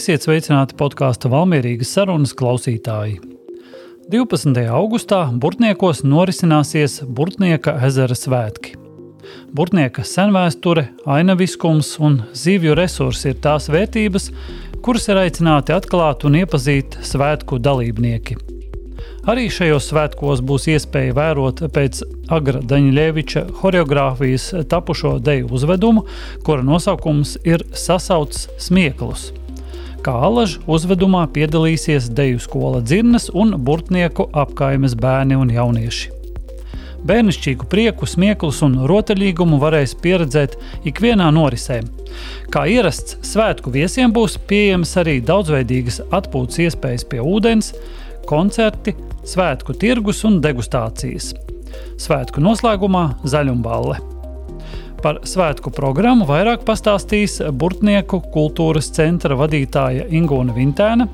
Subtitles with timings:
[0.00, 3.18] Esiet sveicināti podkāstu Valmierīgas sarunas klausītāji.
[4.08, 4.62] 12.
[4.72, 8.78] augustā Burtniekos norisināsies Burtnieka ezera svētki.
[9.52, 14.30] Burtnieka senvēsture, ainaviskums un zivju resursi ir tās vērtības,
[14.86, 18.38] kuras ir aicināti atklāt un iepazīt svētku dalībnieki.
[19.28, 22.00] Arī šajos svētkos būs iespēja vērot pēc
[22.32, 26.06] Agra Daņļeviča choreogrāfijas tapušo deju uzvedumu,
[26.46, 29.28] kura nosaukums ir Sasauts smieklus
[30.04, 36.16] kā alaž uzvedumā piedalīsies deju skola dzirnes un burtnieku apkaimes bērni un jaunieši.
[37.08, 41.80] Bērnišķīgu prieku, smieklus un rotaļīgumu varēs pieredzēt ikvienā norisē.
[42.52, 47.72] Kā ierasts, svētku viesiem būs pieejamas arī daudzveidīgas atpūtas iespējas pie ūdens,
[48.28, 51.32] koncerti, svētku tirgus un degustācijas.
[52.00, 54.19] Svētku noslēgumā zaļumballe.
[55.00, 61.06] Par svētku programmu vairāk pastāstīs Burtnieku kultūras centra vadītāja Ingūna Vintēna,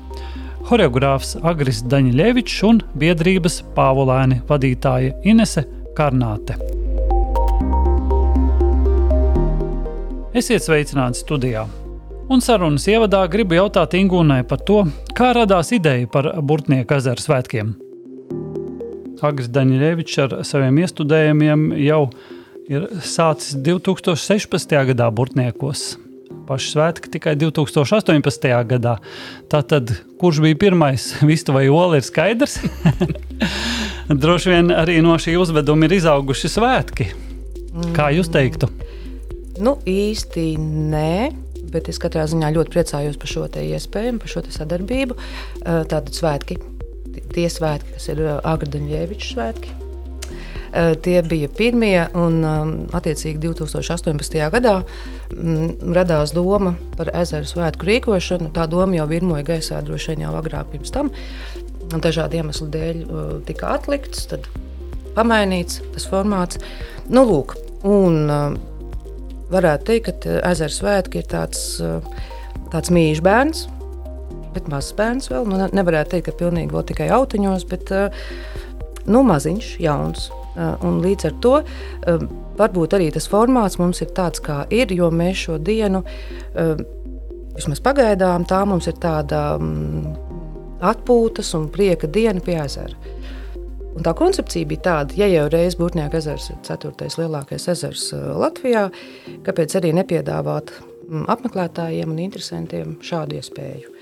[0.67, 5.63] horeogrāfs Agris Daņļevičs un biedrības Pāvolēni vadītāja Inese
[5.95, 6.57] Karnāte.
[10.35, 11.63] Esiet sveicināti studijā!
[12.27, 14.81] Un sarunas ievadā gribu jautāt Ingūnai par to,
[15.15, 17.71] kā radās ideja par Burtnieku ezeru svētkiem.
[19.23, 22.36] Agris Daņļevičs ar saviem iestudējumiem jau ir
[22.71, 24.75] ir sācis 2016.
[24.91, 25.95] gadā Burtniekos.
[26.47, 28.47] Paši svētki tikai 2018.
[28.69, 28.97] gadā.
[29.51, 32.59] Tātad, kurš bija pirmais, vistu vai olu, ir skaidrs.
[34.23, 37.09] Droši vien arī no šī uzveduma ir izauguši svētki.
[37.95, 38.69] Kā jūs teiktu?
[39.63, 41.11] Nu, īsti nē.
[41.67, 45.17] Bet es katrā ziņā ļoti priecājos par šo iespēju, par šo sadarbību.
[45.65, 46.55] Tātad svētki,
[47.35, 49.73] tie svētki, kas ir Agraņģēviča svētki,
[51.01, 54.37] tie bija pirmie, un um, attiecīgi 2018.
[54.53, 54.75] gadā
[55.33, 58.51] mm, radās doma par ezeru svētku rīkošanu.
[58.55, 61.11] Tā doma jau virmoja gaisā droši vien jau agrāk pirms tam.
[61.87, 64.47] Dažādu iemeslu dēļ uh, tika atlikts, tad
[65.17, 66.61] pamainīts tas formāts.
[67.07, 67.55] Nu, lūk,
[67.87, 68.57] un, uh,
[69.53, 71.61] varētu teikt, ka ezera svētki ir tāds,
[72.73, 73.63] tāds mīļš bērns,
[74.55, 75.47] bet mazs bērns vēl.
[75.47, 77.93] Nu, nevarētu teikt, ka pilnīgi vēl tikai autiņos, bet
[79.07, 80.27] nu, maziņš, jauns.
[80.57, 82.23] Eh, un līdz ar to eh,
[82.57, 86.01] varbūt arī tas formāts mums ir tāds, kā ir, jo mēs šo dienu,
[86.57, 86.73] eh,
[87.57, 90.15] vismaz pagaidām, tā mums ir tāda mm,
[90.81, 93.13] atpūtas un prieka diena pie ezera.
[93.97, 98.87] Un tā koncepcija bija tāda, ja jau reiz Burtņēka ezers ir ceturtais lielākais ezers Latvijā,
[99.45, 103.96] kāpēc arī nepiedāvāt mm, apmeklētājiem un interesantiem šādu iespēju.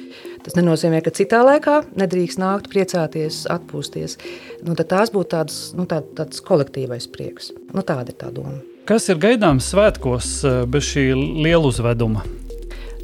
[0.46, 4.20] Tas nenozīmē, ka citā laikā nedrīkst nākt, priecāties, atpūsties.
[4.66, 7.50] Nu, tās būtu tādas, nu, tā, tāds kolektīvais prieks.
[7.74, 8.60] Nu, tāda ir tā doma.
[8.86, 12.22] Kas ir gaidāms svētkos eh, bez šī liela uzveduma?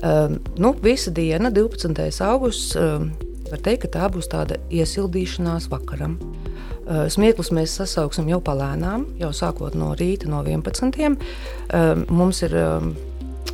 [0.01, 1.97] Uh, nu, visa diena, 12.
[2.25, 3.03] augusts, uh,
[3.49, 6.15] var teikt, ka tā būs tāda iesildīšanās vakaram.
[6.21, 11.17] Uh, smieklus mēs sasauksim jau palēnām, jau sākot no rīta, no 11.
[11.69, 12.89] Uh, mums ir uh,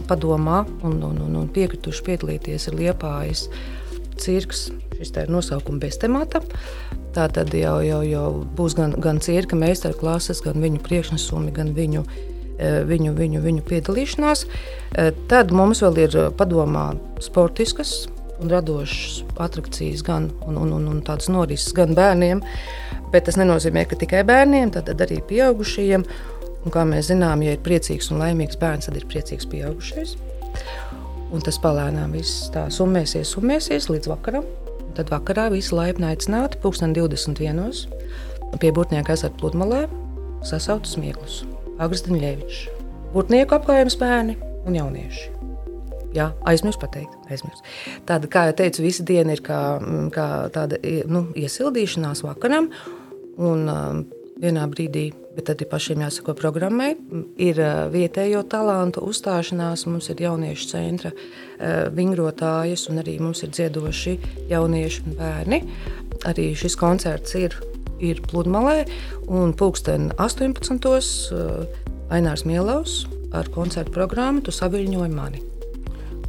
[0.07, 3.47] padomā un, un, un, un piekrituši piedalīties ir liepājas
[4.21, 4.67] cirks.
[4.97, 6.41] Šis ir nosaukums bez temata.
[7.15, 8.25] Tā tad jau, jau, jau
[8.57, 12.03] būs gan, gan cirka meistarklases, gan viņu priekšnesumi, gan viņu,
[12.57, 14.45] eh, viņu, viņu, viņu piedalīšanās.
[14.95, 16.91] Eh, tad mums vēl ir padomā
[17.21, 18.07] sportiskas
[18.41, 22.43] un radošas attrakcijas, gan un, un, un, un tādas norises gan bērniem.
[23.11, 26.03] Bet tas nenozīmē, ka tikai bērniem, tad arī pieaugušajiem.
[26.65, 30.17] Un, kā mēs zinām, ja ir priecīgs un laimīgs bērns, tad ir priecīgs pieaugušais.
[31.33, 34.47] Un tas palēnām viss tā summēsies, summēsies līdz vakaram.
[34.97, 37.83] Tad vakarā visi laipni aicināti pulksten 21.
[38.61, 39.85] pie Burtnieka ezera pludmalē
[40.47, 41.43] sasautu smieklus.
[41.83, 42.61] Agristaņļevičs,
[43.13, 45.33] Burtnieku apgājums bērni un jaunieši.
[46.15, 47.13] Jā, aizmirsu pateikt.
[47.29, 47.63] Aizmirsu.
[48.07, 49.59] Tāda, kā jau teicu, visa diena ir kā,
[50.15, 50.79] kā tāda
[51.11, 52.71] nu, iesildīšanās vakaram.
[53.37, 54.05] Un, um,
[54.41, 56.91] vienā brīdī, bet tad ir pašiem jāsako programmai.
[57.41, 57.59] Ir
[57.93, 61.11] vietējo talantu uzstāšanās, mums ir jauniešu centra
[61.97, 64.17] vingrotājas, un arī mums ir dziedoši
[64.51, 65.61] jaunieši un bērni.
[66.29, 67.57] Arī šis koncerts ir,
[68.03, 68.85] ir pludmalē,
[69.27, 70.89] un pulksten 18.
[72.13, 73.03] Ainārs Mielaus
[73.35, 75.41] ar koncertu programmu Tu saviļņoji mani.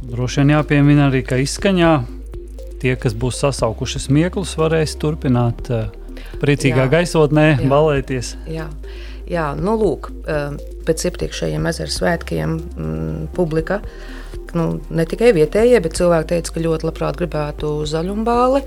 [0.09, 1.93] Droši vien jāpiemina arī, ka izskaņā
[2.81, 5.87] tie, kas būs sasaukuši smieklus, varēs turpināt uh,
[6.41, 6.91] priecīgā jā.
[6.97, 7.69] gaisotnē jā.
[7.71, 8.33] balēties.
[8.49, 8.69] Jā.
[9.29, 10.55] Jā, nu, lūk, um,
[10.87, 13.77] pēc iepriekšējiem ezera svētkiem m, publika,
[14.57, 18.63] nu, ne tikai vietējie, bet cilvēki teica, ka ļoti labprāt gribētu zaļumbāli.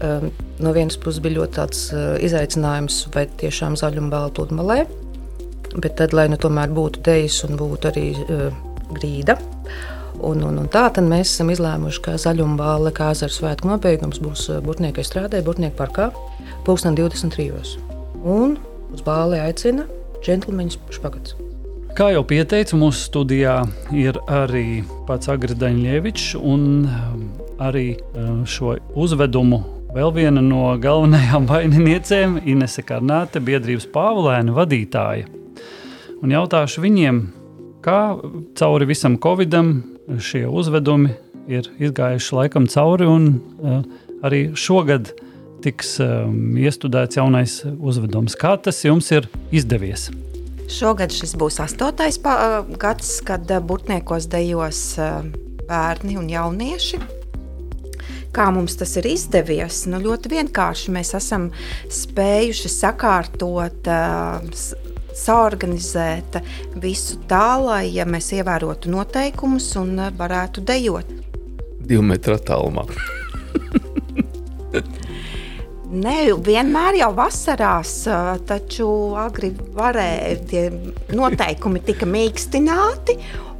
[0.00, 0.32] Um,
[0.64, 4.80] no vienas puses bija ļoti tāds uh, izaicinājums, vai tiešām zaļumbāli pludmalē,
[5.76, 8.08] bet tad, lai nu tomēr būtu dejas un būtu arī
[8.90, 9.38] grīda.
[10.20, 14.20] Un, un, un tā tad mēs esam izlēmuši, ka zaļuma balva, kā azara svētku nobeigums
[14.20, 16.10] būs Burtniekai strādē, Burtnieku parkā,
[16.66, 17.78] 2023.
[18.20, 18.58] Un
[18.92, 19.86] uz balli aicina
[20.20, 21.36] džentlmeņus špagats.
[21.96, 23.56] Kā jau pieteicu, mūsu studijā
[23.96, 27.24] ir arī pats Daņļievičs, un um,
[27.58, 29.58] arī um, šo uzvedumu
[29.94, 35.26] vēl viena no galvenajām vaininiecēm- Inese Karnāte, biedrības Pāvulēna vadītāja.
[36.20, 37.20] Un jautāšu viņiem,
[37.82, 38.00] kā
[38.60, 39.80] cauri visam Covidam
[40.18, 41.14] šie uzvedumi
[41.50, 43.28] ir izgājuši laikam cauri, un
[43.62, 43.82] uh,
[44.26, 45.12] arī šogad
[45.64, 48.36] tiks um, iestudēts jaunais uzvedums.
[48.38, 50.08] Kā tas jums ir izdevies?
[50.70, 54.82] Šogad šis būs astotais pa, gads, kad burtniekos dejos
[55.66, 57.00] bērni un jaunieši.
[58.30, 59.82] Kā mums tas ir izdevies?
[59.90, 61.48] Nu, ļoti vienkārši mēs esam
[61.90, 63.90] spējuši sakārtot,
[65.16, 66.40] saorganizēt
[66.82, 71.14] visu tā, lai ja mēs ievērotu noteikumus un varētu dejot.
[71.90, 72.86] Divu metru attālumā.
[75.90, 78.04] Ne, vienmēr jau vasarās,
[78.46, 78.86] taču
[79.18, 80.60] agri varēja, tie
[81.18, 83.16] noteikumi tika mīkstināti,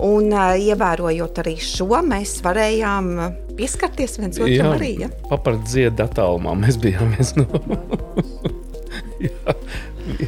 [0.07, 3.11] un ievērojot arī šo, mēs varējām
[3.59, 4.93] pieskarties viens otram arī.
[5.03, 5.11] Ja?
[5.27, 7.51] Papart dziedā attālumā mēs bijām viens no.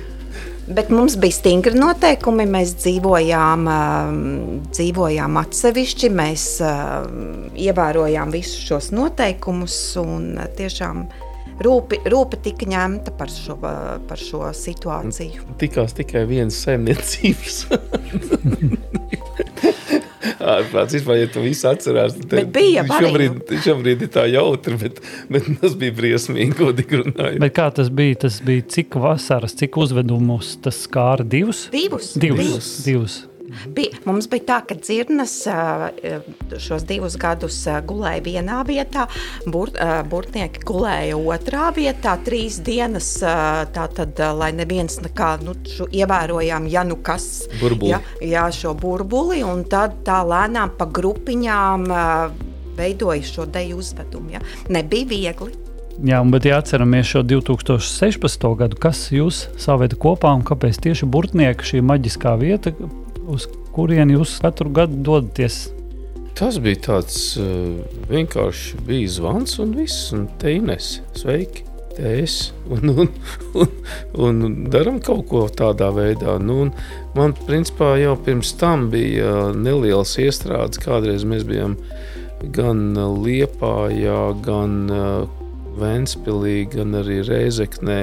[0.67, 2.47] Bet mums bija stingri noteikumi.
[2.51, 3.67] Mēs dzīvojām,
[4.71, 6.47] dzīvojām atsevišķi, mēs
[7.67, 11.03] ievērojām visus šos noteikumus un tiešām
[11.63, 15.51] rūpi, rūpi tika ņemta par šo, par šo situāciju.
[15.63, 17.67] Tikās tikai viens saimniecības.
[20.59, 25.01] Ārprāts, vispār, ja tu visu atcerās, tad bet bija šobrīd, šobrīd ir tā jautri, bet,
[25.33, 27.41] bet tas bija briesmīgi, godīgi runājot.
[27.43, 28.23] Bet kā tas bija?
[28.27, 31.67] Tas bija cik vasaras, cik uzvedumus tas skāra divus?
[31.75, 32.15] Divus.
[32.17, 32.47] Divus.
[32.47, 32.73] divus.
[32.87, 33.21] divus.
[33.75, 35.35] Bija, mums bija tā, ka dzirnas
[36.63, 37.59] šos divus gadus
[37.89, 39.07] gulēja vienā vietā,
[39.47, 39.73] bur,
[40.11, 43.15] burtnieki gulēja otrā vietā, trīs dienas,
[43.75, 47.93] tātad, lai neviens nekā, nu, šo, ievērojām, ja nu kas, burbuli.
[47.95, 51.89] ja, jā, šo burbuli, un tad tā lēnām pa grupiņām
[52.77, 54.41] veidoja šo deju uzvedumu, ja.
[54.73, 55.53] Nebija viegli.
[56.01, 58.47] Jā, bet ja atceramies šo 2016.
[58.57, 62.73] gadu, kas jūs saveda kopā un kāpēc tieši burtnieki šī maģiskā vieta,
[63.29, 65.67] uz kurieni jūs katru gadu dodaties?
[66.39, 71.69] Tas bija tāds uh, vienkārši bija zvans un viss, un te Ines, sveiki!
[71.99, 73.09] Es, un, un,
[73.53, 73.69] un,
[74.25, 76.39] un darām kaut ko tādā veidā.
[76.41, 76.71] Nu,
[77.13, 80.81] man, principā, jau pirms tam bija nelielas iestrādes.
[80.81, 81.77] Kādreiz mēs bijām
[82.57, 85.43] gan Liepājā, gan uh,
[85.79, 88.01] Ventspīlī, gan arī Reizeknē.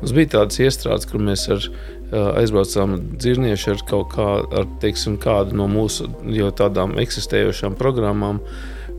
[0.00, 1.64] Mums bija tādas iestrādes, kur mēs ar
[2.10, 8.40] aizbraucām dzīvnieši ar kaut kā, ar, teiksim, kādu no mūsu jau tādām eksistējošām programmām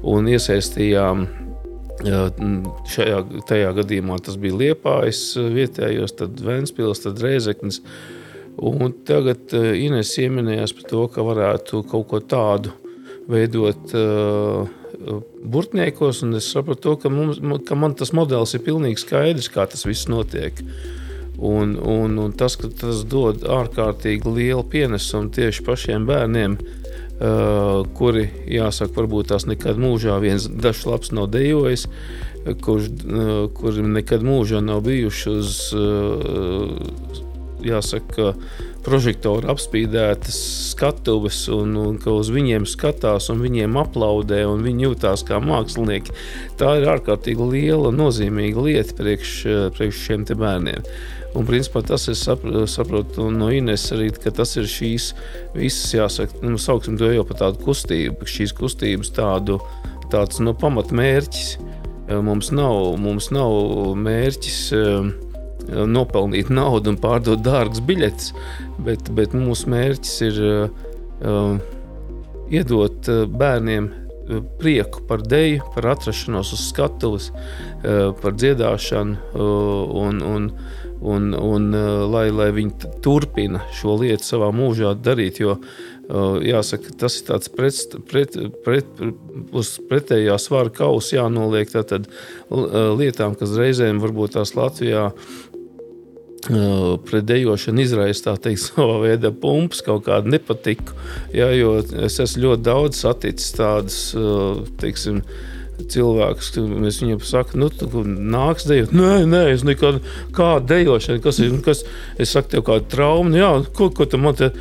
[0.07, 1.27] un iesaistījām.
[2.01, 3.19] Šajā
[3.49, 7.81] tajā gadījumā tas bija Liepājas vietējos, tad Ventspils, tad Reizeknis.
[8.57, 12.73] Un tagad Ines ieminējās par to, ka varētu kaut ko tādu
[13.31, 13.93] veidot
[15.51, 19.85] burtniekos, un es sapratu, ka, mums, ka man tas modelis ir pilnīgi skaidrs, kā tas
[19.87, 20.57] viss notiek.
[20.61, 21.01] Uh,
[21.41, 28.27] Un, un, un tas, ka tas dod ārkārtīgi lielu pienesumu tieši pašiem bērniem, uh, kuri,
[28.45, 31.87] jāsaka, varbūt tās nekad mūžā viens dažs labs nav dejojis,
[32.61, 36.77] kurš, uh, kuri nekad mūžā nav bijuši uz, uh,
[37.65, 38.35] jāsaka,
[38.85, 40.37] prožektoru apspīdētas
[40.71, 46.15] skatuves, un, un ka uz viņiem skatās, un viņiem aplaudē, un viņi jūtās kā mākslinieki.
[46.59, 49.33] Tā ir ārkārtīgi liela, nozīmīga lieta priekš,
[49.77, 50.85] priekš šiem bērniem.
[51.31, 55.11] Un, principā, tas es saprotu, no Ines arī, ka tas ir šīs
[55.55, 59.61] visas, jāsaka, nu, sauksim to jau par tādu kustību, šīs kustības tādu,
[60.11, 61.53] tāds no nu, pamatmērķis.
[62.11, 63.53] Mums nav, mums nav
[63.95, 65.11] mērķis uh,
[65.69, 68.33] nopelnīt naudu un pārdot dārgus biļetes,
[68.85, 71.57] bet, bet mūsu mērķis ir uh,
[72.51, 73.91] iedot bērniem
[74.61, 77.31] prieku par dēļu, par atrašanos uz skatuves,
[78.21, 79.41] par dziedāšanu
[80.01, 80.45] un, un,
[81.01, 81.71] un, un
[82.11, 85.41] lai, lai viņi turpina šo lietu savā mūžā darīt.
[85.43, 85.57] Jo,
[86.45, 89.03] jāsaka, tas ir tāds pret, pret, pret,
[89.55, 92.09] uz pretējā svara kausa jānoliek tātad,
[92.51, 95.09] lietām, kas reizēm varbūt tās Latvijā
[96.47, 100.97] pret dejošanu izraisa tā teikt, savā veidā pumpas, kaut kādu nepatiku.
[101.35, 103.99] Ja, jo es esmu ļoti daudz saticis tādas,
[104.81, 105.21] teiksim,
[105.91, 106.51] cilvēkus.
[106.87, 108.93] Es viņiem saku, nu, tu nāks dejot.
[108.95, 110.01] Nē, nē, es nekad
[110.35, 111.83] kādu dejošanu, kas ir, kas,
[112.21, 114.51] es saku, tev kāda trauma, jā, ko, ko tu man te,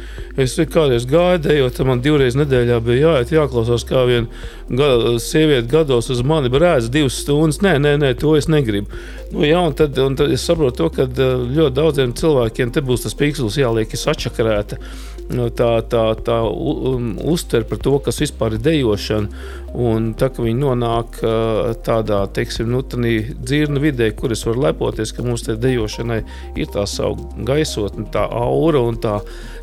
[0.41, 6.25] es kādreiz gāju dejot, man divreiz nedēļā bija jāiet, jāklausās, kā viena sieviete gados uz
[6.27, 7.61] mani brēdz divas stundas.
[7.65, 8.91] Nē, nē, nē, to es negribu.
[9.31, 13.07] Nu, jā, un tad, un tad es saprotu to, ka ļoti daudziem cilvēkiem te būs
[13.07, 18.65] tas pīkslis jāliek sačakarēta Nu, tā, tā, tā um, uztver par to, kas vispār ir
[18.65, 19.45] dejošana.
[19.79, 25.15] Un tā, ka viņi nonāk uh, tādā teiksim, nu, dzirnu vidē, kur es varu lepoties,
[25.15, 26.21] ka mums te dejošanai
[26.59, 29.21] ir tā savu gaisotne, tā aura un tā,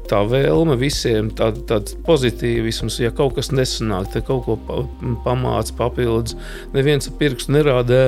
[0.08, 3.02] tā vēlme visiem, tāda tā pozitīvisms.
[3.04, 4.82] Ja kaut kas nesanāk, tad kaut ko
[5.28, 6.38] pamāca papildus.
[6.76, 8.02] Neviens ar pirkstu nerāda,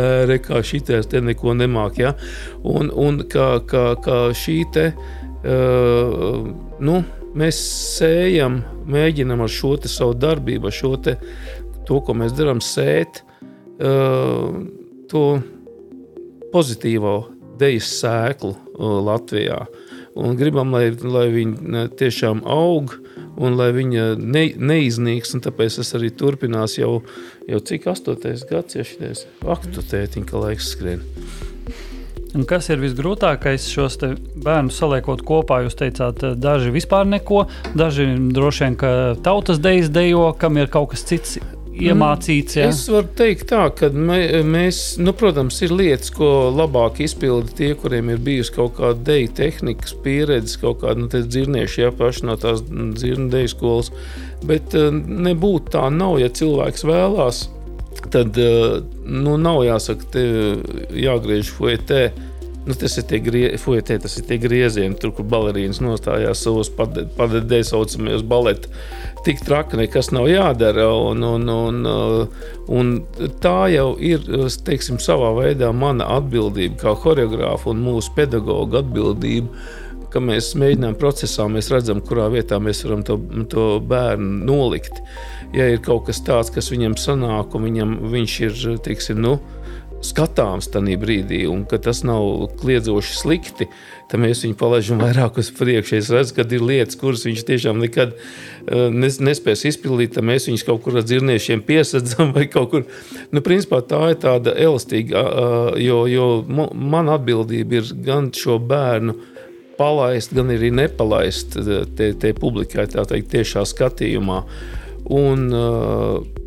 [0.47, 1.99] ka šitais te neko nemāk.
[1.99, 2.15] Ja?
[2.63, 4.91] Un, un kā, kā, kā šī te.
[5.39, 6.49] Uh,
[6.83, 6.99] nu,
[7.37, 7.59] mēs
[7.99, 11.17] sējam, mēģinam ar šo savu darbību, ar šo te,
[11.87, 13.23] to, ko mēs darām, sēt
[15.09, 15.25] to
[16.53, 17.13] pozitīvo
[17.59, 19.63] dejas sēklu Latvijā.
[20.19, 22.95] Un gribam, lai, lai viņi tiešām aug
[23.39, 25.35] un lai viņa ne, neiznīks.
[25.45, 26.97] Tāpēc tas arī turpinās jau,
[27.47, 31.05] jau cik astotais gads, ja šis aktu tētiņa laiks skrien.
[32.37, 33.97] Un kas ir visgrūtākais šos
[34.43, 35.63] bērnus saliekot kopā?
[35.65, 38.05] Jūs teicāt, eh, daži vispār neko, daži
[38.35, 38.91] droši vien, ka
[39.25, 41.39] tautas dejas dejo, kam ir kaut kas cits
[41.79, 42.57] iemācīts.
[42.59, 42.67] Ja?
[42.69, 48.11] Es varu teikt, tā, ka mēs, nu, protams, ir lietas, ko labāk izpilda tie, kuriem
[48.13, 52.61] ir bijusi kaut kāda deju tehnikas pieredze, kaut kāda nu, dzirnieši, ja paši no tās
[52.69, 53.93] dzirnu deju skolas.
[54.45, 57.47] Bet eh, nebūtu tā, nav, ja cilvēks vēlās
[58.11, 60.25] tad eh, nu, nav jāsaka, te
[60.95, 62.09] jāgriež fuetē.
[62.67, 66.69] Nu, tas ir tie, grie, fuetē, tas ir tie griezieni, tur, kur balerīnas nostājās savos
[66.69, 68.69] padedē saucamajos baleta.
[69.25, 70.85] Tik traki nekas nav jādara.
[71.09, 72.93] Un, un, un, eh, un
[73.43, 74.25] tā jau ir
[74.67, 79.67] teiksim, savā veidā mana atbildība, kā choreogrāfa un mūsu pedagoģa atbildība
[80.09, 83.19] ka mēs mēģinām procesā, mēs redzam, kurā vietā mēs varam to,
[83.51, 84.97] to bērnu nolikt.
[84.97, 89.37] Uh, ja ir kaut kas tāds, kas viņam sanāk, un viņam, viņš ir teiksim, nu,
[90.05, 92.23] skatāms tajā brīdī, un ka tas nav
[92.61, 93.67] kliedzoši slikti,
[94.09, 95.97] tad mēs viņu palaidām vairāk uz priekšu.
[95.97, 100.65] Es redzu, ka ir lietas, kuras viņš tiešām nekad uh, nespēs izpildīt, tad mēs viņus
[100.67, 102.87] kaut kur ar dzirniešiem piesadzam vai kaut kur.
[103.35, 105.25] Nu, principā tā ir tāda elastīga,
[105.83, 109.17] jo, jo man atbildība ir gan šo bērnu
[109.79, 111.55] palaist, gan arī nepalaist
[111.95, 114.43] te, te publikai, tā teikt, tiešā skatījumā.
[115.09, 115.49] Un,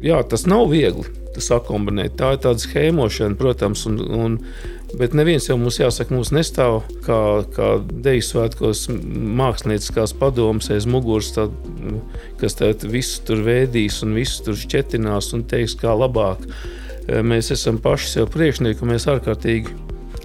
[0.05, 1.09] jā, tas nav viegli
[1.41, 2.17] sakombinēt.
[2.21, 4.37] Tā ir tāda schēmošana, protams, un, un,
[4.99, 7.19] bet neviens jau mums jāsaka, mums nestāv kā,
[7.57, 7.71] kā
[8.05, 11.49] deju svētkos mākslinieckās padomas aiz muguras, tā,
[12.43, 16.45] kas visu tur vēdīs un visu tur šķetinās un teiks, kā labāk.
[17.09, 19.73] Mēs esam paši sev priekšnieki, mēs ārkārtīgi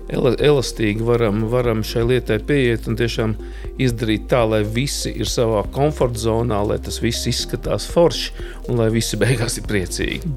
[0.10, 3.36] elastīgi varam, varam šai lietai pieiet un tiešām
[3.82, 8.32] izdarīt tā, lai visi ir savā komforta zonā, lai tas viss izskatās forši
[8.68, 10.36] un lai visi beigās ir priecīgi.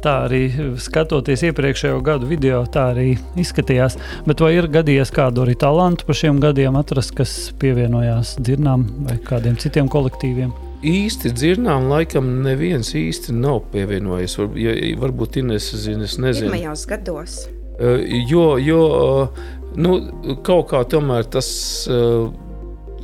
[0.00, 0.46] Tā arī
[0.80, 3.98] skatoties iepriekšējo gadu video, tā arī izskatījās.
[4.24, 9.20] Bet vai ir gadījies kādu arī talantu pa šiem gadiem atrast, kas pievienojās dzirnām vai
[9.28, 10.56] kādiem citiem kolektīviem?
[10.80, 14.38] īsti dzirnām, laikam neviens īsti nav pievienojies.
[14.40, 16.48] Var, ja, varbūt Inês zina, es nezinu.
[16.48, 17.40] Pirmajos gados.
[17.80, 18.84] Eh, jo, jo
[19.24, 19.42] eh,
[19.80, 19.96] nu,
[20.44, 21.48] kaut kā tomēr tas
[21.88, 22.26] eh,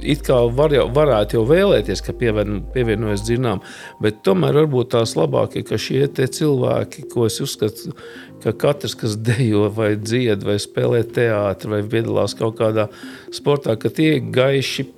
[0.05, 3.63] it kā var jau, varētu jau vēlēties, ka pievien, pievienojas dzinām,
[4.05, 7.95] bet tomēr varbūt tās labāk ir, ka šie cilvēki, ko es uzskatu,
[8.45, 12.91] ka katrs, kas dejo vai dzied vai spēlē teātrī vai piedalās kaut kādā
[13.33, 14.91] sportā, ka tie gaiši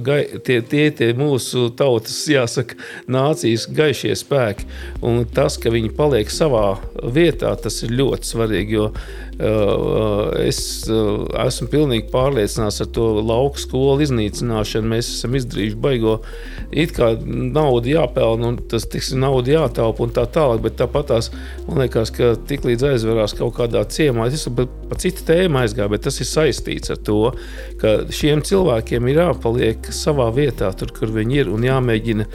[0.00, 2.78] gai, tie, tie, tie mūsu tautas, jāsaka,
[3.12, 4.64] nācijas gaišie spēki.
[5.04, 8.76] Un tas, ka viņi paliek savā vietā, tas ir ļoti svarīgi.
[8.76, 14.88] Jo uh, es uh, esmu pilnīgi pārliecināts ar to lauku skolu iznīcināšanu.
[14.94, 16.16] Mēs esam izdarījuši baigo,
[16.72, 20.64] it kā naudu jāpelna un tas tiks naudu jātaupa un tā tālāk.
[20.64, 21.30] Bet tāpat tās
[21.66, 26.06] man liekas, ka tiklīdz aizverās kaut kādā ciemā, es pa, pa citu tēmu aizgāju, bet
[26.08, 27.20] tas ir saistīts ar to,
[27.82, 32.28] ka šiem cilvēkiem ir jāpaliek savā vietā, tur, kur viņi ir, un jāmēģina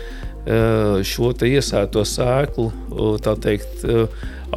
[1.05, 2.71] šo iesēto sēklu
[3.43, 3.83] teikt,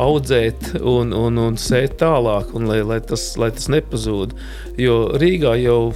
[0.01, 4.33] audzēt un, un, un sēt tālāk, un lai, lai, tas, lai tas nepazūd.
[4.81, 5.93] Jo Rīgā jau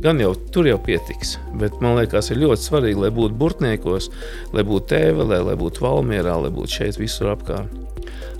[0.00, 1.36] gan jau tur jau pietiks.
[1.60, 4.10] Bet man liekas, ir ļoti svarīgi, lai būtu burtniekos,
[4.54, 7.74] lai būtu tēvelē, lai būtu valmierā, lai būtu šeit visur apkārt.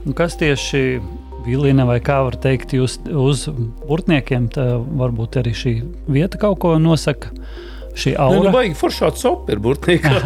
[0.07, 1.00] Un kas tieši
[1.45, 3.47] vilina vai kā var teikt, jūs uz
[3.88, 4.49] burtniekiem,
[5.00, 5.75] varbūt arī šī
[6.09, 7.33] vieta kaut ko nosaka.
[7.99, 8.52] Šī Nē, nu, aura.
[8.54, 10.12] baigi foršā copa ir burtniekā.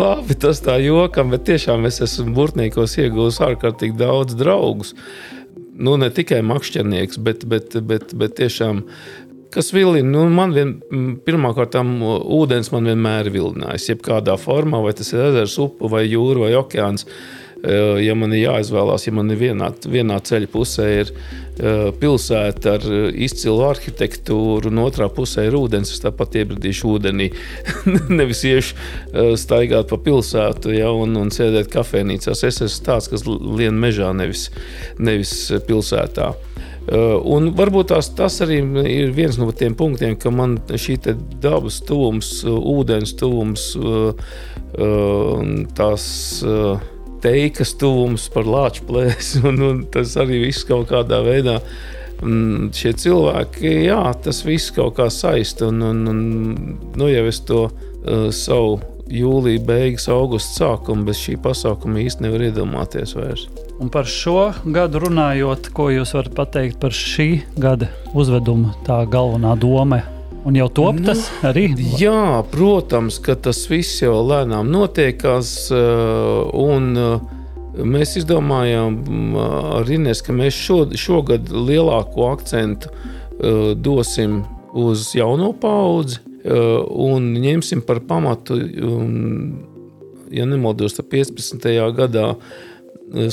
[0.00, 4.94] Labi, tas tā jokam, bet tiešām es esmu burtniekos iegūs ārkārtīgi daudz draugus.
[5.80, 8.82] Nu, ne tikai makšķernieks, bet, bet, bet, bet tiešām,
[9.54, 10.74] kas vilina, nu, man vien,
[11.24, 16.46] pirmkārt, ūdens man vienmēr ir vilinājis, jebkādā formā, vai tas ir ezers, upe vai jūra
[16.46, 17.06] vai okeāns.
[17.62, 22.76] Eh, Ja man ir jāizvēlās, ja man ir vienā, vienā ceļa pusē ir eh, pilsēta
[22.78, 27.28] ar eh, izcilu arhitektūru, un otrā pusē ir ūdens, es tāpat iebradīšu ūdenī.
[28.20, 32.44] Nevis iešu staigāt pa pilsētu ja, un, un sēdēt kafejnīcās.
[32.48, 34.48] Es esmu tāds, kas lien mežā, nevis,
[34.98, 35.34] nevis
[35.68, 36.32] pilsētā.
[36.90, 38.56] Un varbūt tās, tas arī
[38.88, 40.96] ir viens no tiem punktiem, ka man šī
[41.42, 43.66] dabas tuvums, ūdens tuvums,
[45.76, 46.08] tās
[47.22, 51.60] teikas tuvums par lāču plēsi, un, un tas arī viss kaut kādā veidā.
[52.22, 55.70] mm, Šie cilvēki, jā, tas viss kaut kā saista.
[55.70, 56.22] Un, un, un,
[56.96, 62.46] nu, jau es to uh, savu jūlija beigas, augusta sākumu bez šī pasākuma īsti nevaru
[62.50, 63.48] iedomāties vairs.
[63.80, 69.56] Un par šo gadu runājot, ko jūs varat pateikt par šī gada uzvedumu, tā galvenā
[69.58, 70.02] doma.
[70.44, 71.66] Un jau top tas arī.
[72.00, 75.52] Jā, protams, ka tas viss jau lēnām notiekās.
[75.74, 77.20] uh, Un uh,
[77.84, 79.36] mēs izdomājām mm,
[79.80, 82.92] ar Inês, ka mēs šo, šogad lielāko akcentu
[83.80, 84.42] dosim
[84.76, 88.58] uz jauno paudzi un ņemsim par pamatu,
[90.28, 91.64] ja nemaldos, tad 15.
[91.96, 92.26] gadā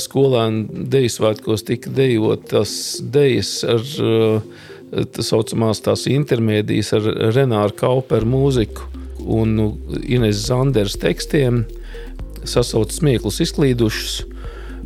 [0.00, 2.72] skolēnu deju svētkos tika dejotas
[3.04, 8.88] dejas ar uh, tā saucamās tās intermēdijas ar Renāru Kauperu mūziku
[9.28, 9.68] un nu,
[10.08, 11.64] Ines Zanders tekstiem,
[12.48, 14.18] sasauc smieklus izklīdušus,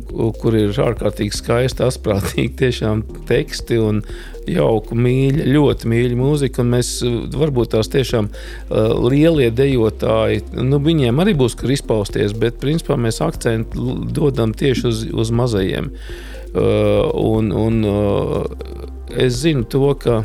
[0.09, 4.01] ku- kur ir ārkārtīgi skaisti, asprātīgi tiešām teksti un
[4.49, 6.63] jauku mīļa, ļoti mīļa mūzika.
[6.63, 6.89] Un mēs
[7.33, 8.27] varbūt tās tiešām
[9.07, 15.05] lielie dejotāji, nu, viņiem arī būs kur izpausties, bet principā mēs akcentu dodam tieši uz,
[15.13, 15.93] uz mazajiem.
[16.53, 18.43] Uh, un, un, uh,
[19.17, 20.23] es zinu to, ka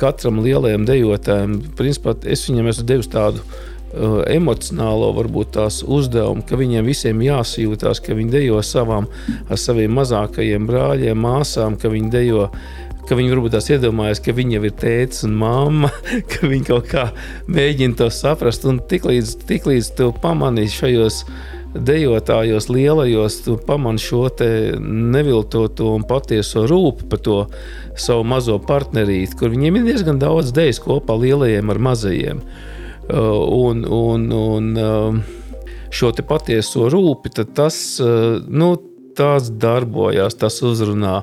[0.00, 6.58] katram lielajam dejotājam, principā es viņam esmu devis tādu uh, emocionālo varbūt tās uzdevumu, ka
[6.58, 9.08] viņiem visiem jāsajūtās, ka viņi dejo savām,
[9.48, 12.48] ar saviem mazākajiem brāļiem, māsām, ka viņi dejo.
[13.02, 15.88] Ka viņi varbūt tās iedomājas, ka viņi jau ir tēvs un mamma,
[16.30, 17.08] ka viņi kaut kā
[17.50, 18.62] mēģina to saprast.
[18.70, 21.18] Un tiklīdz, tiklīdz tu pamanīsi šajos
[21.74, 24.26] dejotājos, lielajos, pamani šo
[24.80, 27.38] neviltoto un patieso rūpu par to
[27.96, 32.42] savu mazo partnerīti, kur viņiem ir diezgan daudz dejas kopā lielajiem ar mazajiem.
[32.42, 32.70] Uh,
[33.12, 35.16] Un, un, un uh,
[35.90, 36.86] šo patieso
[37.34, 38.76] tad tas uh, nu,
[39.18, 41.18] tāds darbojās, tas uzrunā.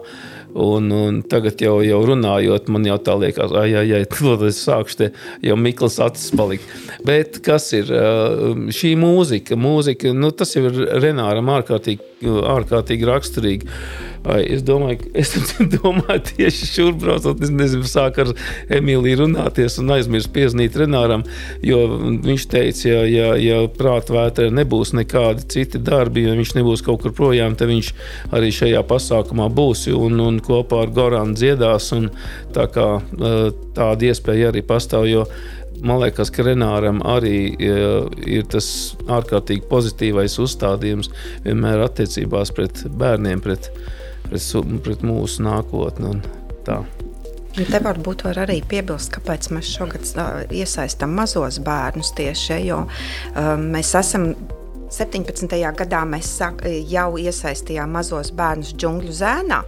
[0.57, 4.61] Un, un tagad jau, jau runājot, man jau tā liekas, ah, jā, jā, tad es
[4.65, 5.09] sākšu te
[5.45, 6.65] jau Mikls acis palikt.
[7.05, 9.57] Bet kas ir uh, šī mūzika?
[9.59, 13.73] Mūzika, nu, tas jau ir Renāram ārkārtīgi, ārkārtīgi raksturīgi.
[14.27, 15.31] Es domāju, ka es
[15.75, 18.33] domāju, tieši šur braucot, es nezinu, sāk ar
[18.79, 21.23] Emīliju runāties un aizmirst piezīmēt Renāram,
[21.65, 21.81] jo
[22.25, 27.03] viņš teica, ja, ja, ja prāta vētrē nebūs nekādi citi darbi, ja viņš nebūs kaut
[27.05, 27.93] kur projām, tad viņš
[28.35, 31.91] arī šajā pasākumā būs un, un kopā ar Gorānu dziedās.
[32.55, 33.39] Tā kā eh,
[33.77, 35.25] tāda iespēja arī pastāv, jo
[35.85, 37.85] man liekas, ka Renāram arī eh,
[38.39, 38.67] ir tas
[39.07, 41.11] ārkārtīgi pozitīvais uzstādījums
[41.45, 43.71] vienmēr attiecībās pret bērniem, pret,
[44.27, 44.45] pret,
[44.85, 46.13] pret mūsu nākotni.
[46.15, 46.23] Un
[47.59, 50.05] Te varbūt var arī piebilst, kāpēc mēs šogad
[50.55, 54.29] iesaistām mazos bērnus tieši, jo um, mēs esam
[54.93, 55.57] 17.
[55.77, 56.31] gadā mēs
[56.89, 59.59] jau iesaistījām mazos bērnus džungļu zēnā.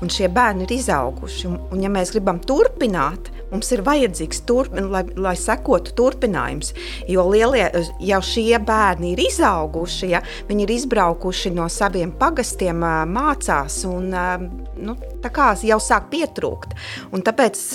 [0.00, 1.46] Un šie bērni ir izauguši.
[1.50, 6.72] Un, un ja mēs gribam turpināt, mums ir vajadzīgs, turpin, lai, lai sekotu turpinājums.
[7.10, 7.66] Jo lielie,
[8.04, 14.96] jau šie bērni ir izauguši, ja, viņi ir izbraukuši no saviem pagastiem, mācās un nu,
[15.24, 16.76] tā kā jau sāk pietrūkt.
[17.14, 17.66] Un tāpēc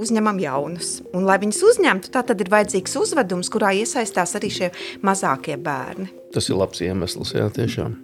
[0.00, 0.98] uzņemam jaunus.
[1.12, 4.70] Un, lai viņus uzņemtu, tad ir vajadzīgs uzvedums, kurā iesaistās arī šie
[5.06, 6.10] mazākie bērni.
[6.34, 7.98] Tas ir labs iemesls, jā, tiešām.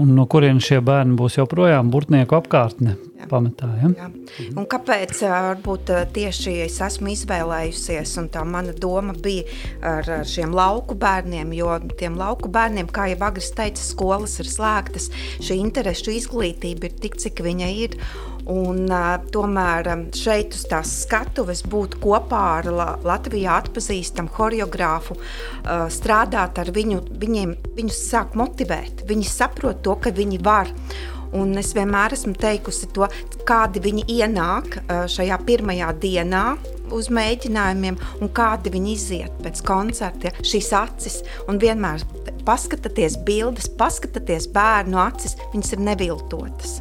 [0.00, 3.28] Un no kurienes šie bērni būs joprojām burtnieku apkārtne Jā.
[3.30, 3.68] pamatā.
[3.82, 3.90] Ja?
[4.00, 4.08] Jā.
[4.58, 9.46] Un kāpēc varbūt, tieši es esmu izvēlējusies, un tā mana doma bija
[9.86, 14.50] ar ar šiem lauku bērniem, jo tiem lauku bērniem, kā jau Agris teica, skolas ir
[14.50, 15.10] slēgtas,
[15.44, 17.98] šī interešu izglītība ir tik, cik viņa ir.
[18.44, 25.86] Un, uh, tomēr šeit uz tās skatuves būt kopā ar La Latvijā atpazīstamu choreogrāfu, uh,
[25.88, 29.06] strādāt ar viņu, viņiem, viņus sāk motivēt.
[29.08, 30.70] Viņi saprot to, ka viņi var.
[31.34, 33.08] Un es vienmēr esmu teikusi to,
[33.48, 36.46] kādi viņi ienāk uh, šajā pirmajā dienā.
[36.94, 40.28] uz mēģinājumiem, un kādi viņi iziet pēc koncerta.
[40.28, 40.44] Ja?
[40.46, 41.16] Šīs acis,
[41.48, 42.04] un vienmēr
[42.46, 46.76] paskatieties bildes, paskatieties bērnu acis, viņas ir neviltotas.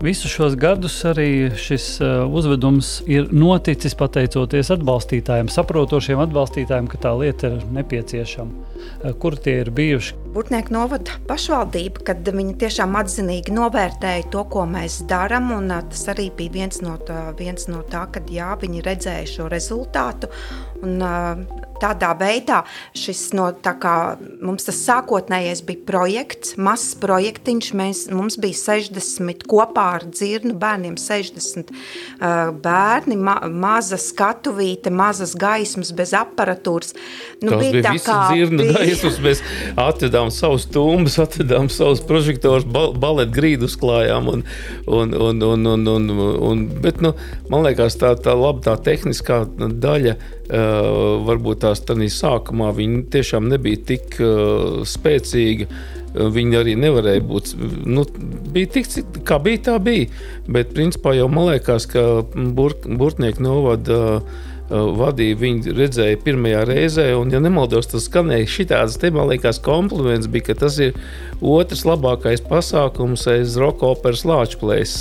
[0.00, 7.12] Visus šos gadus arī šis uh, uzvedums ir noticis pateicoties atbalstītājiem, saprotošiem atbalstītājiem, ka tā
[7.20, 8.69] lieta ir nepieciešama.
[9.00, 10.16] Uh, kur tie ir bijuši?
[10.30, 15.50] Burtnieku novada pašvaldība, kad viņi tiešām atzinīgi novērtēja to, ko mēs darām.
[15.90, 20.30] Tas arī bija viens no tā, viens no tā kad jā, viņi redzēja šo rezultātu.
[20.84, 21.02] Un,
[21.80, 22.60] tādā veidā
[22.96, 23.94] šis no, kā,
[24.44, 27.70] mums tas sākotnējais bija projekts, mazs projektiņš.
[27.80, 35.34] Mēs, mums bija 60 kopā ar dzirnu bērniem, 60 uh, bērni, ma, maza skatuvīte, mazas
[35.40, 36.94] gaismas bez aparatūras.
[37.40, 39.42] Nu, Tas bija, bija tā kā dzirnu gaismas, mēs
[39.80, 44.30] atvedām savus tumbus, atvedām savus prožektorus, bal baleta grīdu uzklājām.
[44.32, 44.44] Un,
[44.86, 46.10] un, un, un, un, un,
[46.50, 47.14] un, bet, nu,
[47.52, 53.48] man liekas, tā, tā laba tā tehniskā daļa, uh, varbūt tās tādā sākumā, viņa tiešām
[53.52, 55.70] nebija tik uh, spēcīga.
[56.10, 57.52] Viņi arī nevarēja būt.
[57.86, 58.02] Nu,
[58.50, 58.88] bija tik,
[59.22, 60.08] kā bija, tā bija.
[60.50, 67.06] Bet, principā, jau man liekas, ka bur, burtnieki novada uh, vadīja, viņi redzēja pirmajā reizē,
[67.18, 70.94] un, ja nemaldos, tas skanēja šitāds, te man liekas, kompliments bija, ka tas ir
[71.40, 74.94] otrs labākais pasākums aiz roka operas lāčplēs.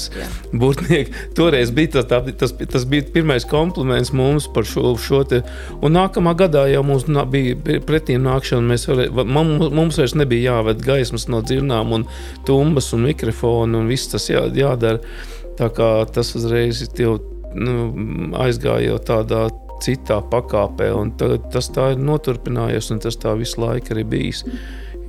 [0.53, 5.43] Burtnieki, toreiz bija tas, tā, tas, tas bija pirmais kompliments mums par šo, šo te,
[5.84, 11.29] un nākamā gadā jau mums bija pretīm nākšana, mēs varēja, mums vairs nebija jāved gaismas
[11.29, 12.08] no dzirnām un
[12.47, 15.03] tumbas un mikrofonu un viss tas jā, jādara.
[15.60, 17.17] Tā kā tas uzreiz jau
[17.55, 17.89] nu,
[18.39, 19.48] aizgāja tādā
[19.84, 20.92] citā pakāpē,
[21.54, 24.46] tas tā ir noturpinājies, un tas tā visu laiku arī bijis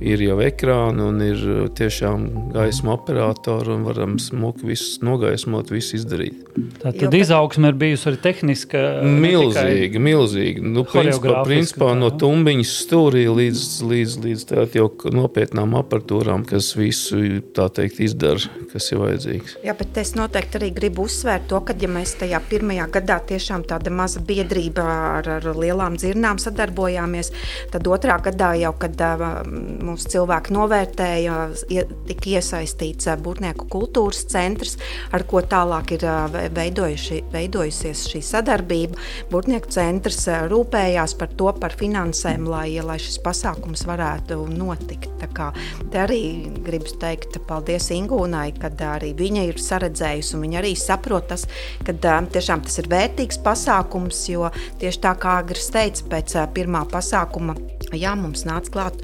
[0.01, 5.97] ir jau ekrāni un ir uh, tiešām gaisma operatori un varam smuki visus nogaismot, visu
[5.99, 6.41] izdarīt.
[6.81, 8.81] Tā tad izaugsme ir bijusi arī tehniska.
[9.05, 10.63] Milzīga, milzīga.
[10.65, 17.41] Nu, principā, principā no tumbiņas stūrī līdz, līdz, līdz tādām jau nopietnām aparatūrām, kas visu
[17.55, 19.57] tā teikt izdara, kas ir vajadzīgs.
[19.65, 23.65] Jā, bet es noteikti arī gribu uzsvērt to, ka ja mēs tajā pirmajā gadā tiešām
[23.69, 24.85] tāda maza biedrība
[25.19, 27.31] ar, ar lielām dzirnām sadarbojāmies,
[27.71, 31.37] tad otrā gadā jau, kad uh, mūsu cilvēki novērtēja,
[32.09, 34.77] tika iesaistīts Būtnieku kultūras centrs,
[35.13, 36.05] ar ko tālāk ir
[36.55, 38.99] veidojusies šī sadarbība.
[39.31, 45.09] Būtnieku centrs rūpējās par to, par finansēm, lai, lai šis pasākums varētu notikt.
[45.21, 45.49] Tā kā
[45.91, 46.23] te arī
[46.65, 51.45] gribu teikt paldies Ingūnai, kad arī viņa ir saredzējusi un viņa arī saprot tas,
[51.85, 54.49] ka tiešām tas ir vērtīgs pasākums, jo
[54.81, 57.55] tieši tā kā Agris teica, pēc pirmā pasākuma
[57.97, 58.99] Jā, mums nāca klāt,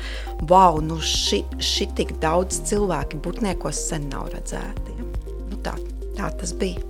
[0.50, 4.96] wow, nu ši, ši tik daudz cilvēki būtniekos sen nav redzēti.
[4.98, 5.34] Ja?
[5.52, 5.76] Nu tā,
[6.18, 6.84] tā tas bija.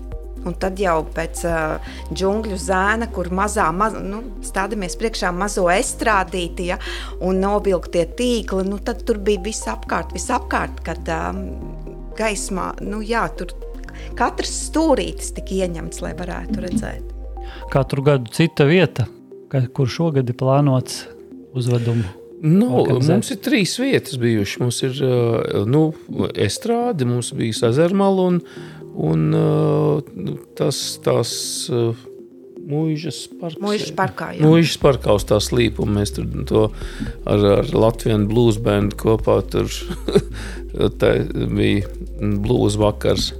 [0.47, 6.69] Un tad jau pēc uh, džungļu zēna, kur mazā, maz, nu, stādamies priekšā mazo estrādīti,
[6.71, 6.77] ja,
[7.25, 11.43] un novilktie tīkli, nu, tad tur bija viss apkārt, viss apkārt, kad um,
[12.17, 13.51] gaismā, nu jā, tur
[14.17, 17.13] katrs stūrītis tika ieņemts, lai varētu redzēt.
[17.73, 19.07] Katru gadu cita vieta,
[19.75, 21.03] kur šogad ir plānots
[21.57, 22.07] uzvedumu?
[22.37, 24.59] Nu, mums ir trīs vietas bijušas.
[24.61, 24.99] Mums ir
[25.69, 25.87] nu,
[26.37, 28.37] estrāde, mums bija ezermala un,
[28.93, 31.31] un nu, tas tās.
[32.67, 33.61] Mūžas parkā.
[33.63, 34.43] Mūžas parkā, jā.
[34.43, 36.01] Mūžas parkā uz tā slīpuma.
[36.01, 36.65] Mēs tur to
[37.23, 39.71] ar, ar Latviju blues bandu kopā tur
[41.57, 41.87] bija
[42.43, 43.31] blues vakars.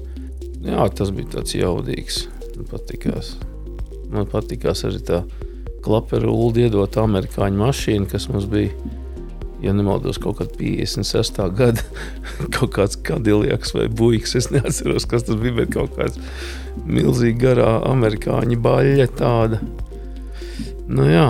[0.64, 2.24] Jā, tas bija tāds jaudīgs.
[2.56, 3.36] Man patikās.
[4.10, 5.22] Man patikās arī tā
[5.88, 8.74] klaperu ulu iedot amerikāņu mašīnu, kas mums bija.
[9.64, 11.40] Ja nemaldos, kaut kāda 56.
[11.58, 11.82] gada
[12.56, 14.36] kaut kāds kadilieks vai buļbuļs.
[14.38, 16.20] Es neatceros, kas tas bija, bet kaut kāds
[16.86, 19.62] milzīgi garā amerikāņu baļķa tāda.
[20.88, 21.30] Nu jā,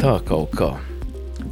[0.00, 0.72] tā kaut kā.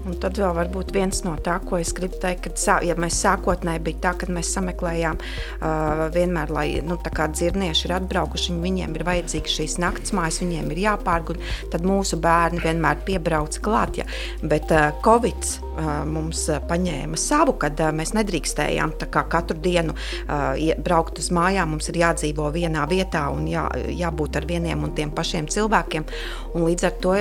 [0.09, 3.83] Un tad vēl varbūt viens no tā, ko es gribu teikt, ka ja mēs sākotnēji
[3.85, 9.57] bija tā, ka mēs sameklējām uh, vienmēr, lai nu, dzirnieši ir atbraukuši, viņiem ir vajadzīgas
[9.59, 11.41] šīs naktsmājas, viņiem ir jāpārguļ,
[11.75, 14.01] tad mūsu bērni vienmēr piebrauc klāt.
[14.01, 14.07] Ja.
[14.41, 21.21] Bet uh, Covid uh, mums paņēma savu, kad uh, mēs nedrīkstējām katru dienu uh, braukt
[21.21, 25.51] uz mājām, mums ir jādzīvo vienā vietā un jā, jābūt ar vieniem un tiem pašiem
[25.53, 26.09] cilvēkiem.
[26.57, 27.15] Un līdz ar to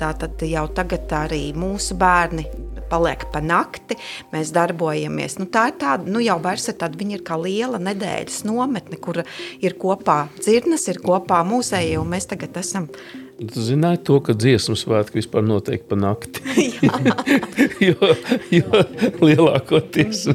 [0.00, 0.14] tā,
[0.48, 2.46] jau tagad arī mūsu bērni bērni
[2.90, 3.96] paliek pa nakti,
[4.32, 5.38] mēs darbojamies.
[5.38, 8.98] Nu, tā ir tāda, nu jau vairs ir tāda, viņa ir kā liela nedēļas nometne,
[8.98, 9.22] kur
[9.60, 12.88] ir kopā dzirnas, ir kopā mūzēji, un mēs tagad esam
[13.40, 16.42] Tu zināji to, ka dziesmu svētki vispār notiek pa nakti.
[17.88, 17.94] jo,
[18.52, 18.80] jo
[19.22, 20.26] lielākoties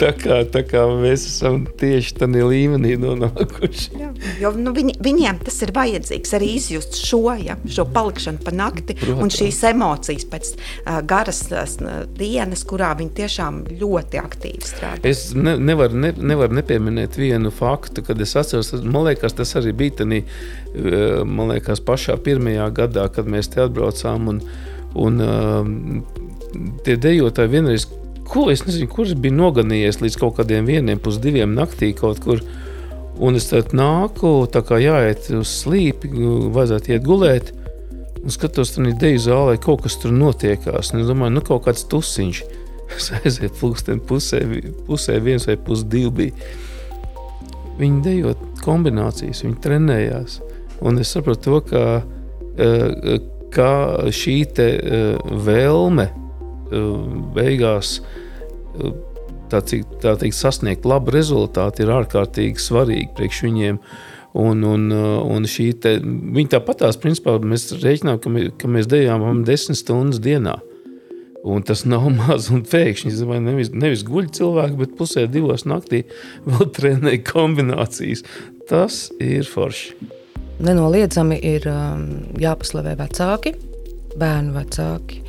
[0.00, 3.86] tā kā, tā kā mēs esam tieši tādā līmenī nonākuši.
[4.00, 4.10] Jā,
[4.42, 8.96] jo, nu, viņi, viņiem tas ir vajadzīgs arī izjust šo, ja, šo palikšanu pa nakti
[8.98, 9.22] Protams.
[9.22, 15.06] un šīs emocijas pēc uh, garas uh, dienas, kurā viņi tiešām ļoti aktīvi strādā.
[15.06, 19.74] Es ne, nevaru, ne, nevaru nepieminēt vienu faktu, kad es atceros, man liekas, tas arī
[19.84, 20.22] bija tādā,
[21.28, 24.28] man liekas, pašā pirmā pirmajā gadā, kad mēs te atbraucām.
[24.32, 24.42] Un,
[24.98, 26.20] un, uh,
[26.84, 27.86] tie dejotāji vienreiz,
[28.28, 32.42] ko es nezinu, kurš bija noganījies līdz kaut kādiem vieniem pusdiviem naktī kaut kur.
[33.22, 36.10] Un es tad nāku, tā kā jāiet uz slīpi,
[36.54, 37.52] vajadzētu iet gulēt.
[38.22, 40.94] Un skatos, tur ir deju zālē, kaut kas tur notiekās.
[40.94, 42.42] Un es domāju, nu kaut kāds tusiņš.
[42.92, 44.42] Es aizēju plūksteni pusē,
[44.84, 46.48] pusē viens vai pusdivi bija.
[47.78, 50.34] Viņi dejot kombinācijas, viņi trenējās.
[50.84, 52.21] Un es saprotu to, ka Eh,
[53.52, 53.72] ka
[54.12, 56.88] šī eh, vēlme eh,
[57.36, 58.00] beigās
[59.52, 63.80] tā, tā teikt, sasniegt labu rezultātu ir ārkārtīgi svarīga priekš viņiem.
[64.32, 64.86] Un, un,
[65.28, 70.22] un šī te, viņa tāpatās, principā, mēs rēķinām, ka, mēs, ka mēs dejām desmit stundas
[70.24, 70.54] dienā.
[71.44, 73.12] Un tas nav maz un pēkšņi.
[73.44, 76.06] Nevis, nevis guļ cilvēki, bet pusē divos naktī
[76.48, 78.24] vēl trenēja kombinācijas.
[78.72, 80.21] Tas ir forši
[80.66, 82.06] nenoliedzami ir um,
[82.40, 83.54] jāpaslavē vecāki,
[84.18, 85.22] bērnu vecāki.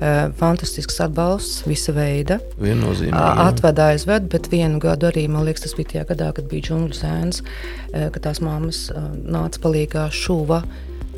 [0.00, 2.38] Uh, fantastisks atbalsts, visa veida.
[2.56, 3.12] Viennozīmīgi.
[3.44, 6.96] Atveda aizved, bet vienu gadu arī, man liekas, tas bija tajā gadā, kad bija džungļu
[6.96, 10.64] sēns, uh, kad tās mammas uh, nāca palīgā šuva.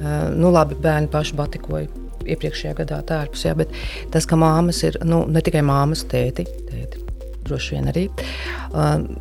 [0.02, 1.86] Nu, labi, bērni paši batikoja
[2.32, 3.70] iepriekšējā gadā tērpus, jā, bet
[4.10, 7.11] tas, ka māmas ir nu, ne tikai māmas, tēti, tēti
[7.46, 8.04] droši vien arī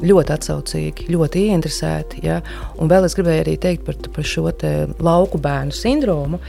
[0.05, 2.25] ļoti atsaucīgi, ļoti ieinteresēti.
[2.27, 2.41] Ja?
[2.81, 4.47] Un vēl es gribēju arī teikt par, par šo
[5.01, 6.41] lauku bērnu sindromu,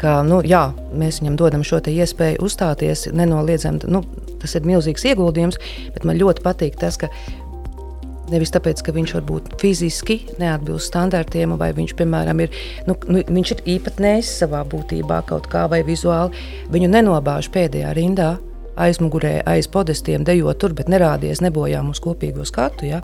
[0.00, 3.84] ka nu, jā, mēs viņam dodam šo iespēju uzstāties nenoliedzami.
[3.90, 4.04] Nu,
[4.42, 5.58] tas ir milzīgs ieguldījums,
[5.94, 7.12] bet man ļoti patīk tas, ka
[8.32, 12.54] Nevis tāpēc, ka viņš varbūt fiziski neatbilst standartiem, vai viņš, piemēram, ir,
[12.88, 16.32] nu, nu, viņš ir īpatnējs savā būtībā kaut kā vai vizuāli.
[16.72, 18.30] Viņu nenobāž pēdējā rindā
[18.80, 22.88] aizmugurē, aiz podestiem dejot tur, bet nerādies, nebojā mūsu kopīgo skatu.
[22.88, 23.00] Ja?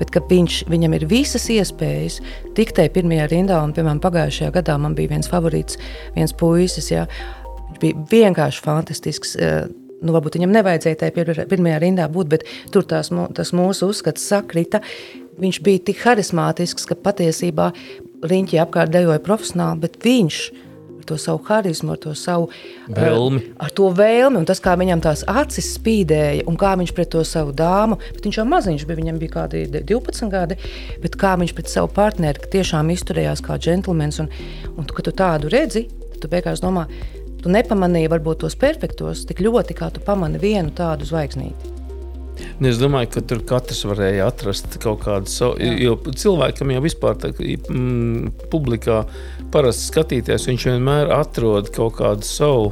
[0.00, 2.20] Bet viņš, viņam ir visas iespējas
[2.58, 5.80] tikt tajā pirmajā rindā, un, piemēram, pagājušajā gadā man bija viens favorīts,
[6.16, 6.90] viens puisis.
[6.92, 7.06] Ja?
[7.70, 9.36] Viņš bija vienkārši fantastisks.
[9.40, 9.66] Eh,
[10.02, 14.82] nu, varbūt viņam nevajadzēja tajā pirmajā rindā būt, bet tur tās, tas mūsu uzskats sakrita.
[15.40, 17.72] Viņš bija tik harizmātisks, ka patiesībā
[18.26, 20.65] riņķi apkārt dejoja profesionāli, bet viņš bija
[21.08, 22.48] to savu harizmu, ar to savu
[22.92, 23.42] vēlmi.
[23.42, 27.12] Uh, ar to vēlmi, un tas, kā viņam tās acis spīdēja, un kā viņš pret
[27.14, 30.58] to savu dāmu, bet viņš jau maziņš bija, viņam bija kādi 12 gadi,
[31.02, 34.32] bet kā viņš pret savu partneri tiešām izturējās kā džentlmenis, un,
[34.76, 35.86] un kad tu tādu redzi,
[36.20, 36.86] tu beigās domā,
[37.42, 41.76] tu nepamanīji varbūt tos perfektos tik ļoti, kā tu pamani vienu tādu zvaigznīti.
[42.60, 45.56] Nu, es domāju, ka tur katrs varēja atrast kaut kādu savu.
[45.80, 49.02] Jo cilvēkam jau vispār tā, mm, publikā
[49.56, 52.70] parasti skatīties, viņš vienmēr atrod kaut kādu savu,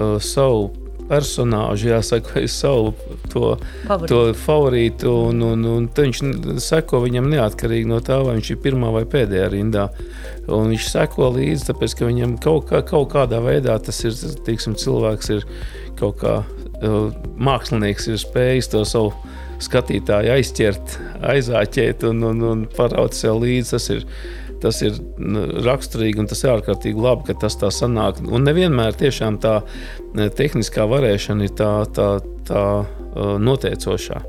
[0.00, 0.70] uh, savu
[1.06, 2.92] personāžu, jāsaka, vai savu
[3.30, 3.52] to
[3.86, 4.08] favorītu.
[4.10, 6.22] To favorītu un, un, un viņš
[6.64, 9.86] seko viņam neatkarīgi no tā, vai viņš ir pirmā vai pēdējā rindā.
[10.50, 14.74] Un viņš seko līdzi, tāpēc ka viņam kaut, kā, kaut kādā veidā tas ir, tiksim,
[14.78, 15.46] cilvēks ir
[16.00, 16.40] kaut kā
[17.40, 19.14] mākslinieks ir spējis to savu
[19.62, 23.70] skatītāju aizķert, aizāķēt un, un, un paraut sev līdzi.
[23.72, 24.04] Tas ir,
[24.62, 24.96] tas ir
[25.66, 28.22] raksturīgi un tas ir ārkārtīgi labi, ka tas tā sanāk.
[28.26, 29.60] Un nevienmēr tiešām tā
[30.38, 32.08] tehniskā varēšana ir tā, tā,
[32.48, 32.64] tā
[33.16, 34.22] noteicošā.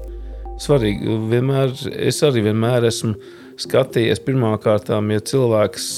[0.62, 1.74] Svarīgi, vienmēr,
[2.10, 3.14] es arī vienmēr esmu
[3.62, 5.92] skatījies pirmkārt, ja cilvēks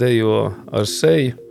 [0.00, 1.49] dejo ar seju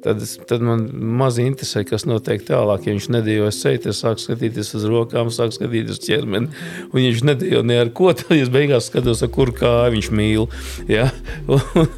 [0.00, 0.86] Tad, tad man
[1.20, 2.86] maz interesē, kas notiek tālāk.
[2.86, 6.48] Ja viņš nedēļo seju, tad sāk skatīties uz rokām, sāk skatīties uz ķermeni.
[6.88, 10.48] Un viņš nedēļo ne ar ko, tad es beigās skatos, kur kāju viņš mīl.
[10.88, 11.10] Ja?
[11.50, 11.88] Un,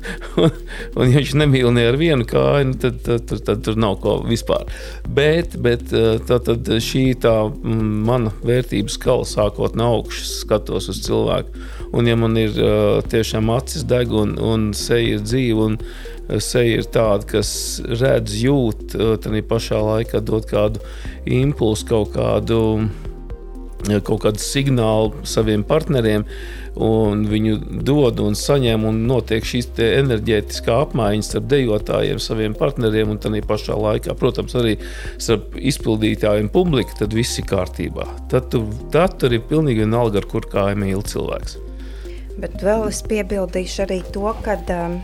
[0.41, 0.51] un,
[0.97, 3.99] un, ja viņš nemīl ne ar vienu kāju, nu, tad, tad, tad, tad tur nav
[4.03, 4.65] ko vispār.
[5.07, 11.67] Bet, bet tā, tad šī tā mana vērtības skala sākot no augšas, skatos uz cilvēku.
[11.93, 12.57] Un ja man ir
[13.13, 15.69] tiešām acis deg un, un seja ir dzīva
[16.41, 17.53] seja ir tāda, kas
[17.85, 20.83] redz, jūt, tad pašā laikā dod kādu
[21.29, 22.59] impulsu, kaut kādu,
[24.07, 26.27] kaut kādu signālu saviem partneriem.
[26.73, 33.21] Un viņu dod un saņem, un notiek šī enerģētiskā apmaiņa starp dejotājiem, saviem partneriem, un
[33.21, 34.79] tādā pašā laikā, protams, arī
[35.21, 36.97] starp izpildītājiem un publiku.
[37.03, 38.09] Tad viss ir kārtībā.
[38.33, 38.65] Tad, tu,
[38.95, 41.61] tad tur ir pilnīgi vienalga, ar kur kāja mīl cilvēks.
[42.41, 44.97] Bet vēl es piebildīšu arī to, ka um,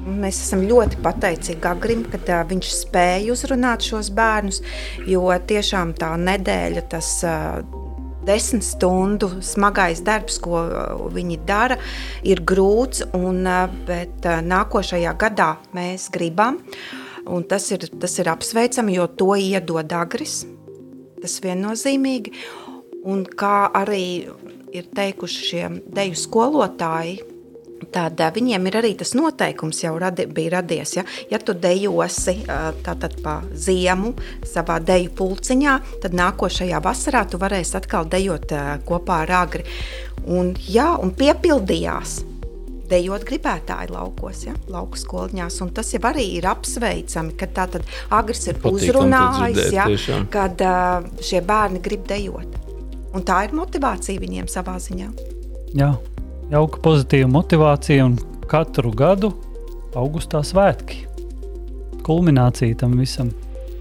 [0.00, 4.62] Mēs esam ļoti pateicīgi Agrim, ka viņš spēja uzrunāt šos bērnus,
[5.08, 7.10] jo tiešām tā nedēļa, tas
[8.24, 10.62] desmit stundu smagais darbs, ko
[11.12, 11.76] viņi dara,
[12.24, 13.44] ir grūts, un,
[13.88, 16.60] bet nākošajā gadā mēs gribam,
[17.28, 20.42] un tas ir, tas ir apsveicami, jo to iedod Agris,
[21.20, 22.32] tas viennozīmīgi,
[23.08, 24.04] un kā arī
[24.76, 27.18] ir teikuši šie deju skolotāji,
[27.88, 30.94] Tad viņiem ir arī tas noteikums, jau radi, bija radies.
[30.98, 32.36] Ja, ja tu dejosi
[32.84, 34.12] tātad pa ziemu
[34.46, 38.52] savā deju pulciņā, tad nākošajā vasarā tu varēsi atkal dejot
[38.88, 39.64] kopā ar agri.
[40.28, 42.20] Un, jā, un piepildījās.
[42.90, 47.86] Dejot gribētāji laukos, ja, lauku skolņās, un tas jau arī ir apsveicami, ka tā tad
[48.10, 50.26] agris ir Patīkam uzrunājis, dzirdēt, ja, tiešām.
[50.34, 52.58] kad uh, šie bērni grib dejot.
[53.14, 55.06] Un tā ir motivācija viņiem savā ziņā.
[55.78, 55.92] Jā,
[56.50, 58.18] jauka pozitīva motivācija un
[58.50, 59.32] katru gadu
[59.98, 61.04] augustā svētki.
[62.06, 63.30] Kulminācija tam visam.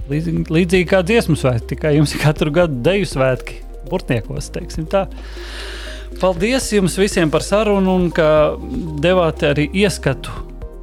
[0.10, 5.08] Līdzīgi, līdzīgi kā dziesmu svētki, tikai jums ir katru gadu deju svētki, burtniekos, teiksim tā.
[6.20, 8.30] Paldies jums visiem par sarunu un ka
[9.02, 10.34] devāt arī ieskatu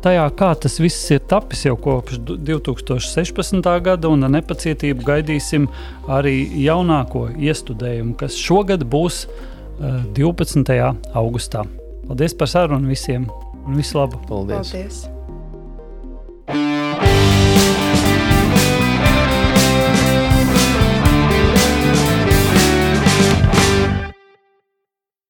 [0.07, 3.67] tajā, kā tas viss ir tapis jau kopš 2016.
[3.83, 5.67] gada, un ar nepacietību gaidīsim
[6.07, 9.25] arī jaunāko iestudējumu, kas šogad būs
[9.81, 10.97] Eh, 12.
[11.15, 11.65] augustā.
[12.07, 13.27] Paldies par sarunu visiem
[13.67, 14.17] un visu labu!
[14.29, 14.73] Paldies!
[14.73, 15.07] Paldies.